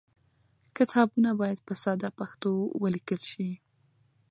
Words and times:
کتابونه 0.77 1.29
باید 1.41 1.59
په 1.67 1.73
ساده 1.83 2.09
پښتو 2.19 2.51
ولیکل 2.83 3.19
شي. 3.29 3.49